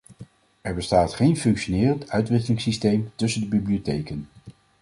[0.63, 4.27] Er bestaat geen functionerend uitwisselingssysteem tussen de bibliotheken.